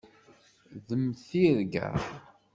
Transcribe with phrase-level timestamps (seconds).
[0.85, 1.87] D mm tirga.